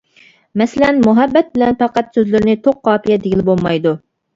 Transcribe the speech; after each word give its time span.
مەسىلەن: 0.61 1.01
«مۇھەببەت» 1.09 1.53
بىلەن 1.59 1.79
«پەقەت» 1.85 2.13
سۆزلىرىنى 2.21 2.59
توق 2.67 2.85
قاپىيە 2.91 3.23
دېگىلى 3.25 3.51
بولمايدۇ. 3.55 3.99